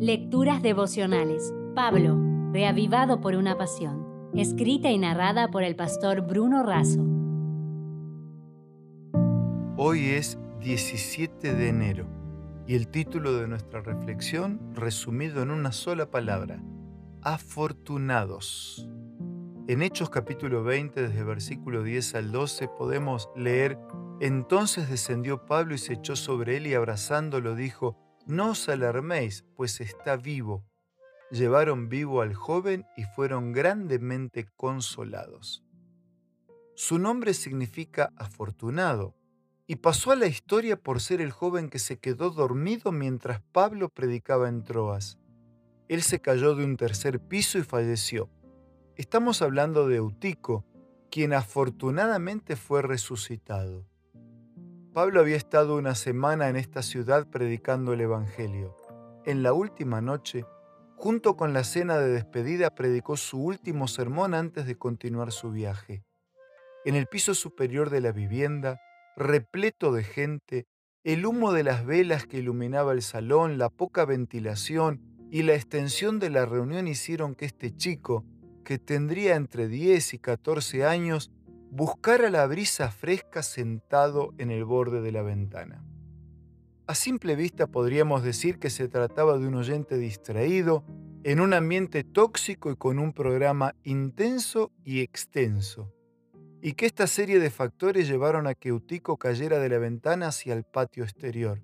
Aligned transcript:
Lecturas 0.00 0.62
devocionales. 0.62 1.52
Pablo, 1.74 2.16
reavivado 2.52 3.20
por 3.20 3.34
una 3.34 3.58
pasión. 3.58 4.30
Escrita 4.32 4.92
y 4.92 4.98
narrada 4.98 5.50
por 5.50 5.64
el 5.64 5.74
pastor 5.74 6.20
Bruno 6.20 6.62
Razo. 6.62 7.04
Hoy 9.76 10.10
es 10.10 10.38
17 10.60 11.52
de 11.52 11.68
enero 11.68 12.06
y 12.64 12.76
el 12.76 12.86
título 12.86 13.32
de 13.38 13.48
nuestra 13.48 13.80
reflexión 13.80 14.72
resumido 14.72 15.42
en 15.42 15.50
una 15.50 15.72
sola 15.72 16.08
palabra, 16.08 16.62
afortunados. 17.22 18.88
En 19.66 19.82
Hechos 19.82 20.10
capítulo 20.10 20.62
20, 20.62 21.08
desde 21.08 21.24
versículo 21.24 21.82
10 21.82 22.14
al 22.14 22.30
12, 22.30 22.68
podemos 22.68 23.30
leer, 23.34 23.76
Entonces 24.20 24.88
descendió 24.88 25.44
Pablo 25.44 25.74
y 25.74 25.78
se 25.78 25.94
echó 25.94 26.14
sobre 26.14 26.56
él 26.56 26.68
y 26.68 26.74
abrazándolo 26.74 27.56
dijo, 27.56 28.07
No 28.28 28.50
os 28.50 28.68
alarméis, 28.68 29.46
pues 29.56 29.80
está 29.80 30.18
vivo. 30.18 30.62
Llevaron 31.30 31.88
vivo 31.88 32.20
al 32.20 32.34
joven 32.34 32.84
y 32.94 33.04
fueron 33.04 33.52
grandemente 33.52 34.46
consolados. 34.54 35.64
Su 36.74 36.98
nombre 36.98 37.32
significa 37.32 38.12
afortunado, 38.16 39.14
y 39.66 39.76
pasó 39.76 40.12
a 40.12 40.16
la 40.16 40.26
historia 40.26 40.76
por 40.76 41.00
ser 41.00 41.22
el 41.22 41.30
joven 41.30 41.70
que 41.70 41.78
se 41.78 41.98
quedó 41.98 42.28
dormido 42.28 42.92
mientras 42.92 43.40
Pablo 43.40 43.88
predicaba 43.88 44.50
en 44.50 44.62
Troas. 44.62 45.18
Él 45.88 46.02
se 46.02 46.20
cayó 46.20 46.54
de 46.54 46.66
un 46.66 46.76
tercer 46.76 47.20
piso 47.20 47.56
y 47.58 47.62
falleció. 47.62 48.28
Estamos 48.96 49.40
hablando 49.40 49.88
de 49.88 49.96
Eutico, 49.96 50.66
quien 51.10 51.32
afortunadamente 51.32 52.56
fue 52.56 52.82
resucitado. 52.82 53.86
Pablo 54.98 55.20
había 55.20 55.36
estado 55.36 55.76
una 55.76 55.94
semana 55.94 56.48
en 56.48 56.56
esta 56.56 56.82
ciudad 56.82 57.28
predicando 57.28 57.92
el 57.92 58.00
Evangelio. 58.00 58.74
En 59.24 59.44
la 59.44 59.52
última 59.52 60.00
noche, 60.00 60.44
junto 60.96 61.36
con 61.36 61.52
la 61.52 61.62
cena 61.62 61.98
de 61.98 62.08
despedida, 62.08 62.70
predicó 62.70 63.16
su 63.16 63.40
último 63.40 63.86
sermón 63.86 64.34
antes 64.34 64.66
de 64.66 64.76
continuar 64.76 65.30
su 65.30 65.52
viaje. 65.52 66.02
En 66.84 66.96
el 66.96 67.06
piso 67.06 67.34
superior 67.34 67.90
de 67.90 68.00
la 68.00 68.10
vivienda, 68.10 68.80
repleto 69.16 69.92
de 69.92 70.02
gente, 70.02 70.66
el 71.04 71.26
humo 71.26 71.52
de 71.52 71.62
las 71.62 71.86
velas 71.86 72.26
que 72.26 72.38
iluminaba 72.38 72.90
el 72.90 73.02
salón, 73.02 73.56
la 73.56 73.70
poca 73.70 74.04
ventilación 74.04 75.00
y 75.30 75.42
la 75.42 75.54
extensión 75.54 76.18
de 76.18 76.30
la 76.30 76.44
reunión 76.44 76.88
hicieron 76.88 77.36
que 77.36 77.44
este 77.44 77.70
chico, 77.70 78.24
que 78.64 78.80
tendría 78.80 79.36
entre 79.36 79.68
10 79.68 80.14
y 80.14 80.18
14 80.18 80.84
años, 80.84 81.30
buscara 81.70 82.30
la 82.30 82.46
brisa 82.46 82.90
fresca 82.90 83.42
sentado 83.42 84.34
en 84.38 84.50
el 84.50 84.64
borde 84.64 85.00
de 85.00 85.12
la 85.12 85.22
ventana. 85.22 85.84
A 86.86 86.94
simple 86.94 87.36
vista 87.36 87.66
podríamos 87.66 88.22
decir 88.22 88.58
que 88.58 88.70
se 88.70 88.88
trataba 88.88 89.36
de 89.38 89.46
un 89.46 89.56
oyente 89.56 89.98
distraído, 89.98 90.84
en 91.24 91.40
un 91.40 91.52
ambiente 91.52 92.04
tóxico 92.04 92.70
y 92.70 92.76
con 92.76 92.98
un 92.98 93.12
programa 93.12 93.74
intenso 93.82 94.72
y 94.84 95.00
extenso, 95.00 95.92
y 96.62 96.72
que 96.72 96.86
esta 96.86 97.06
serie 97.06 97.40
de 97.40 97.50
factores 97.50 98.08
llevaron 98.08 98.46
a 98.46 98.54
que 98.54 98.72
Utico 98.72 99.18
cayera 99.18 99.58
de 99.58 99.68
la 99.68 99.78
ventana 99.78 100.28
hacia 100.28 100.54
el 100.54 100.64
patio 100.64 101.04
exterior. 101.04 101.60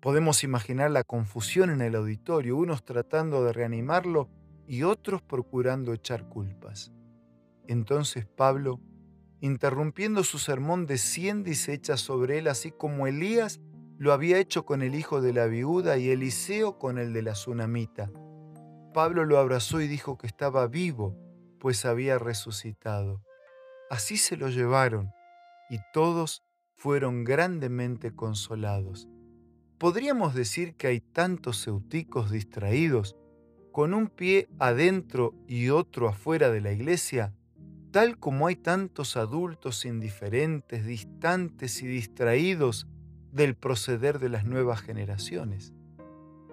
Podemos 0.00 0.42
imaginar 0.42 0.90
la 0.90 1.04
confusión 1.04 1.68
en 1.70 1.82
el 1.82 1.94
auditorio, 1.94 2.56
unos 2.56 2.84
tratando 2.84 3.44
de 3.44 3.52
reanimarlo 3.52 4.30
y 4.66 4.84
otros 4.84 5.20
procurando 5.20 5.92
echar 5.92 6.28
culpas. 6.28 6.92
Entonces 7.68 8.26
Pablo, 8.26 8.80
interrumpiendo 9.42 10.22
su 10.22 10.38
sermón, 10.38 10.86
desciende 10.86 11.50
y 11.50 11.54
se 11.56 11.80
sobre 11.98 12.38
él, 12.38 12.46
así 12.46 12.70
como 12.70 13.08
Elías 13.08 13.60
lo 13.98 14.12
había 14.12 14.38
hecho 14.38 14.64
con 14.64 14.82
el 14.82 14.94
hijo 14.94 15.20
de 15.20 15.32
la 15.32 15.46
viuda 15.46 15.98
y 15.98 16.10
Eliseo 16.10 16.78
con 16.78 16.96
el 16.96 17.12
de 17.12 17.22
la 17.22 17.32
tsunamita. 17.32 18.10
Pablo 18.94 19.24
lo 19.24 19.38
abrazó 19.38 19.80
y 19.80 19.88
dijo 19.88 20.16
que 20.16 20.28
estaba 20.28 20.68
vivo, 20.68 21.16
pues 21.58 21.84
había 21.84 22.18
resucitado. 22.18 23.20
Así 23.90 24.16
se 24.16 24.36
lo 24.36 24.48
llevaron, 24.48 25.10
y 25.68 25.78
todos 25.92 26.44
fueron 26.76 27.24
grandemente 27.24 28.14
consolados. 28.14 29.08
Podríamos 29.78 30.34
decir 30.34 30.76
que 30.76 30.86
hay 30.86 31.00
tantos 31.00 31.66
euticos 31.66 32.30
distraídos 32.30 33.16
con 33.72 33.92
un 33.92 34.06
pie 34.06 34.48
adentro 34.60 35.34
y 35.48 35.70
otro 35.70 36.08
afuera 36.08 36.50
de 36.50 36.60
la 36.60 36.70
iglesia, 36.70 37.34
tal 37.92 38.18
como 38.18 38.46
hay 38.48 38.56
tantos 38.56 39.16
adultos 39.16 39.84
indiferentes, 39.84 40.84
distantes 40.84 41.82
y 41.82 41.86
distraídos 41.86 42.88
del 43.30 43.54
proceder 43.54 44.18
de 44.18 44.30
las 44.30 44.44
nuevas 44.44 44.80
generaciones. 44.80 45.74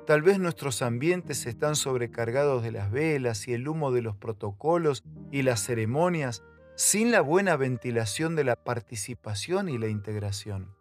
Tal 0.06 0.22
vez 0.22 0.40
nuestros 0.40 0.82
ambientes 0.82 1.46
están 1.46 1.76
sobrecargados 1.76 2.62
de 2.62 2.72
las 2.72 2.92
velas 2.92 3.48
y 3.48 3.54
el 3.54 3.68
humo 3.68 3.92
de 3.92 4.02
los 4.02 4.16
protocolos 4.16 5.04
y 5.32 5.44
las 5.44 5.64
ceremonias 5.64 6.44
sin 6.76 7.12
la 7.12 7.22
buena 7.22 7.56
ventilación 7.58 8.36
de 8.36 8.44
la 8.44 8.56
participación 8.56 9.70
y 9.70 9.78
la 9.78 9.88
integración. 9.88 10.76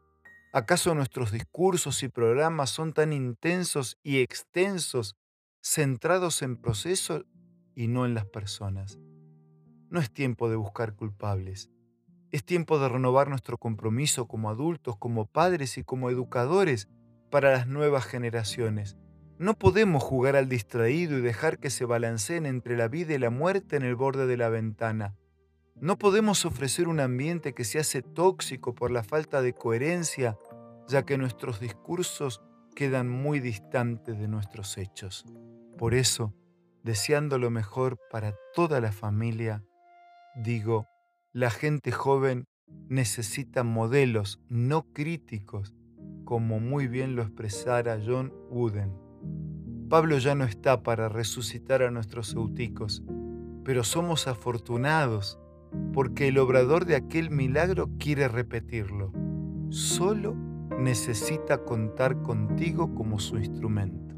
¿Acaso 0.53 0.95
nuestros 0.95 1.31
discursos 1.31 2.03
y 2.03 2.09
programas 2.09 2.71
son 2.71 2.93
tan 2.93 3.13
intensos 3.13 3.99
y 4.03 4.19
extensos 4.19 5.17
centrados 5.61 6.43
en 6.43 6.57
procesos 6.57 7.25
y 7.75 7.89
no 7.89 8.07
en 8.07 8.15
las 8.15 8.25
personas. 8.27 8.99
No 9.91 10.01
es 10.01 10.11
tiempo 10.11 10.51
de 10.51 10.57
buscar 10.57 10.95
culpables. 10.95 11.71
Es 12.31 12.45
tiempo 12.45 12.79
de 12.79 12.91
renovar 12.91 13.29
nuestro 13.29 13.57
compromiso 13.57 14.29
como 14.29 14.51
adultos, 14.51 14.99
como 14.99 15.25
padres 15.25 15.79
y 15.79 15.85
como 15.85 16.11
educadores 16.11 16.89
para 17.31 17.53
las 17.53 17.67
nuevas 17.67 18.05
generaciones. 18.05 18.99
No 19.39 19.55
podemos 19.55 20.03
jugar 20.03 20.37
al 20.37 20.49
distraído 20.49 21.17
y 21.17 21.23
dejar 21.23 21.59
que 21.59 21.71
se 21.71 21.87
balanceen 21.87 22.45
entre 22.45 22.77
la 22.77 22.89
vida 22.89 23.15
y 23.15 23.19
la 23.19 23.31
muerte 23.31 23.77
en 23.77 23.83
el 23.83 23.95
borde 23.95 24.27
de 24.27 24.37
la 24.37 24.51
ventana. 24.51 25.17
No 25.81 25.97
podemos 25.97 26.45
ofrecer 26.45 26.89
un 26.89 27.01
ambiente 27.01 27.55
que 27.55 27.65
se 27.65 27.79
hace 27.79 28.03
tóxico 28.03 28.75
por 28.75 28.91
la 28.91 29.05
falta 29.05 29.41
de 29.41 29.55
coherencia, 29.55 30.37
ya 30.89 31.05
que 31.05 31.17
nuestros 31.17 31.61
discursos 31.61 32.43
quedan 32.75 33.09
muy 33.09 33.41
distantes 33.41 34.19
de 34.19 34.29
nuestros 34.29 34.77
hechos. 34.77 35.25
Por 35.79 35.95
eso, 35.95 36.35
deseando 36.83 37.39
lo 37.39 37.51
mejor 37.51 37.99
para 38.11 38.35
toda 38.55 38.81
la 38.81 38.93
familia, 38.93 39.65
digo, 40.37 40.87
la 41.33 41.51
gente 41.51 41.93
joven 41.93 42.47
necesita 42.89 43.65
modelos 43.65 44.41
no 44.49 44.93
críticos, 44.93 45.75
como 46.25 46.61
muy 46.61 46.87
bien 46.89 47.17
lo 47.17 47.23
expresara 47.23 47.99
John 48.05 48.33
Wooden. 48.51 48.93
Pablo 49.89 50.19
ya 50.19 50.35
no 50.35 50.45
está 50.45 50.83
para 50.83 51.09
resucitar 51.09 51.83
a 51.83 51.91
nuestros 51.91 52.35
euticos, 52.35 53.03
pero 53.65 53.85
somos 53.85 54.29
afortunados 54.29 55.39
porque 55.93 56.29
el 56.29 56.39
obrador 56.39 56.85
de 56.85 56.97
aquel 56.97 57.31
milagro 57.31 57.91
quiere 57.99 58.29
repetirlo. 58.29 59.13
Solo 59.71 60.35
necesita 60.79 61.59
contar 61.65 62.23
contigo 62.23 62.95
como 62.95 63.19
su 63.19 63.39
instrumento. 63.39 64.18